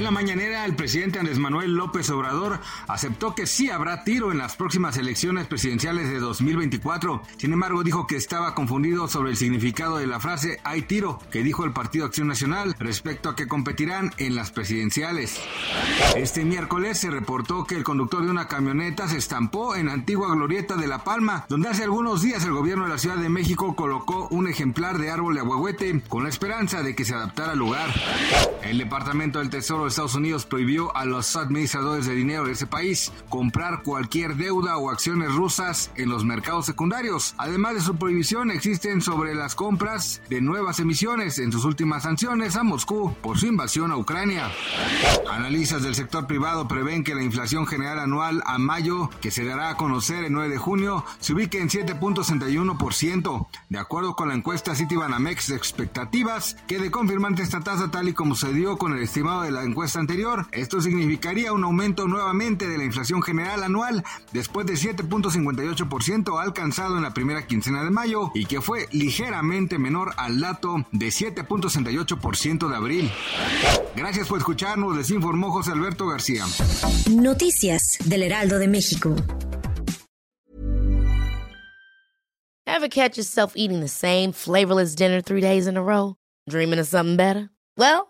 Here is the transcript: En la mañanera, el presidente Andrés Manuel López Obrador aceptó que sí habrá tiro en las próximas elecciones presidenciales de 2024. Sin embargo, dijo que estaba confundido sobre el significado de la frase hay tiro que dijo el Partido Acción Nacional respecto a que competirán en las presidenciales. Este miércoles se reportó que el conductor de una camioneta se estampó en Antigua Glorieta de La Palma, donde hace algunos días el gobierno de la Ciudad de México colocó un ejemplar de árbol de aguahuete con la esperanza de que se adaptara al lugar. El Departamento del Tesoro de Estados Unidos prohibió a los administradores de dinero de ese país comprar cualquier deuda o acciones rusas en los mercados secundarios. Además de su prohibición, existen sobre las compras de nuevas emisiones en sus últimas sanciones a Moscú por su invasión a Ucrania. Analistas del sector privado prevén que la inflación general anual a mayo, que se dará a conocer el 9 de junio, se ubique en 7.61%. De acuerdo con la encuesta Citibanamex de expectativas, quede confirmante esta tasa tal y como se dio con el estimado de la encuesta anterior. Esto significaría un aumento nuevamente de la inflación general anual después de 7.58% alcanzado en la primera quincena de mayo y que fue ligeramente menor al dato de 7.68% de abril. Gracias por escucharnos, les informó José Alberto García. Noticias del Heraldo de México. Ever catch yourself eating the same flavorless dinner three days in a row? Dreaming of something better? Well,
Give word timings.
En 0.00 0.04
la 0.04 0.10
mañanera, 0.10 0.64
el 0.64 0.74
presidente 0.74 1.18
Andrés 1.18 1.38
Manuel 1.38 1.74
López 1.74 2.08
Obrador 2.08 2.58
aceptó 2.88 3.34
que 3.34 3.46
sí 3.46 3.68
habrá 3.68 4.02
tiro 4.02 4.32
en 4.32 4.38
las 4.38 4.56
próximas 4.56 4.96
elecciones 4.96 5.46
presidenciales 5.46 6.08
de 6.08 6.18
2024. 6.18 7.20
Sin 7.36 7.52
embargo, 7.52 7.82
dijo 7.82 8.06
que 8.06 8.16
estaba 8.16 8.54
confundido 8.54 9.08
sobre 9.08 9.32
el 9.32 9.36
significado 9.36 9.98
de 9.98 10.06
la 10.06 10.18
frase 10.18 10.58
hay 10.64 10.80
tiro 10.80 11.18
que 11.30 11.42
dijo 11.42 11.66
el 11.66 11.74
Partido 11.74 12.06
Acción 12.06 12.28
Nacional 12.28 12.74
respecto 12.78 13.28
a 13.28 13.36
que 13.36 13.46
competirán 13.46 14.10
en 14.16 14.36
las 14.36 14.50
presidenciales. 14.50 15.38
Este 16.16 16.46
miércoles 16.46 16.96
se 16.96 17.10
reportó 17.10 17.66
que 17.66 17.74
el 17.74 17.84
conductor 17.84 18.24
de 18.24 18.30
una 18.30 18.48
camioneta 18.48 19.06
se 19.06 19.18
estampó 19.18 19.76
en 19.76 19.90
Antigua 19.90 20.34
Glorieta 20.34 20.76
de 20.76 20.86
La 20.86 21.04
Palma, 21.04 21.44
donde 21.50 21.68
hace 21.68 21.84
algunos 21.84 22.22
días 22.22 22.42
el 22.46 22.52
gobierno 22.52 22.84
de 22.84 22.90
la 22.90 22.98
Ciudad 22.98 23.18
de 23.18 23.28
México 23.28 23.76
colocó 23.76 24.28
un 24.30 24.48
ejemplar 24.48 24.96
de 24.96 25.10
árbol 25.10 25.34
de 25.34 25.40
aguahuete 25.40 26.00
con 26.08 26.22
la 26.22 26.30
esperanza 26.30 26.82
de 26.82 26.94
que 26.94 27.04
se 27.04 27.14
adaptara 27.14 27.52
al 27.52 27.58
lugar. 27.58 27.90
El 28.62 28.78
Departamento 28.78 29.40
del 29.40 29.50
Tesoro 29.50 29.89
de 29.90 29.94
Estados 29.94 30.14
Unidos 30.14 30.46
prohibió 30.46 30.96
a 30.96 31.04
los 31.04 31.34
administradores 31.34 32.06
de 32.06 32.14
dinero 32.14 32.44
de 32.44 32.52
ese 32.52 32.66
país 32.66 33.12
comprar 33.28 33.82
cualquier 33.82 34.36
deuda 34.36 34.76
o 34.76 34.88
acciones 34.88 35.34
rusas 35.34 35.90
en 35.96 36.08
los 36.08 36.24
mercados 36.24 36.66
secundarios. 36.66 37.34
Además 37.38 37.74
de 37.74 37.80
su 37.80 37.96
prohibición, 37.96 38.52
existen 38.52 39.00
sobre 39.00 39.34
las 39.34 39.56
compras 39.56 40.22
de 40.28 40.40
nuevas 40.40 40.78
emisiones 40.78 41.40
en 41.40 41.50
sus 41.50 41.64
últimas 41.64 42.04
sanciones 42.04 42.54
a 42.54 42.62
Moscú 42.62 43.12
por 43.20 43.38
su 43.38 43.46
invasión 43.46 43.90
a 43.90 43.96
Ucrania. 43.96 44.48
Analistas 45.28 45.82
del 45.82 45.96
sector 45.96 46.28
privado 46.28 46.68
prevén 46.68 47.02
que 47.02 47.16
la 47.16 47.24
inflación 47.24 47.66
general 47.66 47.98
anual 47.98 48.42
a 48.46 48.58
mayo, 48.58 49.10
que 49.20 49.32
se 49.32 49.44
dará 49.44 49.70
a 49.70 49.76
conocer 49.76 50.24
el 50.24 50.32
9 50.32 50.50
de 50.50 50.58
junio, 50.58 51.04
se 51.18 51.32
ubique 51.32 51.58
en 51.58 51.68
7.61%. 51.68 53.48
De 53.68 53.78
acuerdo 53.78 54.14
con 54.14 54.28
la 54.28 54.34
encuesta 54.34 54.76
Citibanamex 54.76 55.48
de 55.48 55.56
expectativas, 55.56 56.56
quede 56.68 56.92
confirmante 56.92 57.42
esta 57.42 57.60
tasa 57.60 57.90
tal 57.90 58.08
y 58.08 58.12
como 58.12 58.36
se 58.36 58.52
dio 58.52 58.76
con 58.76 58.92
el 58.92 59.02
estimado 59.02 59.42
de 59.42 59.50
la 59.50 59.64
encuesta 59.64 59.79
anterior. 59.96 60.46
Esto 60.52 60.80
significaría 60.80 61.52
un 61.52 61.64
aumento 61.64 62.06
nuevamente 62.06 62.68
de 62.68 62.78
la 62.78 62.84
inflación 62.84 63.22
general 63.22 63.62
anual 63.62 64.04
después 64.32 64.66
de 64.66 64.74
7.58% 64.74 66.40
alcanzado 66.40 66.96
en 66.96 67.02
la 67.02 67.14
primera 67.14 67.46
quincena 67.46 67.82
de 67.82 67.90
mayo 67.90 68.30
y 68.34 68.46
que 68.46 68.60
fue 68.60 68.88
ligeramente 68.92 69.78
menor 69.78 70.14
al 70.16 70.40
dato 70.40 70.86
de 70.92 71.08
7.68% 71.08 72.68
de 72.68 72.76
abril. 72.76 73.10
Gracias 73.96 74.28
por 74.28 74.38
escucharnos, 74.38 74.96
les 74.96 75.10
informó 75.10 75.50
José 75.50 75.72
Alberto 75.72 76.06
García. 76.06 76.44
Noticias 77.10 77.98
del 78.04 78.22
Heraldo 78.22 78.58
de 78.58 78.68
México. 78.68 79.16
Ever 82.66 82.88
catch 82.88 83.16
yourself 83.16 83.54
eating 83.56 83.80
the 83.80 83.88
same 83.88 84.32
flavorless 84.32 84.94
dinner 84.94 85.20
three 85.20 85.40
days 85.40 85.66
in 85.66 85.76
a 85.76 85.82
row? 85.82 86.16
Dreaming 86.48 86.78
of 86.78 86.86
something 86.86 87.16
better? 87.16 87.50
Well, 87.76 88.09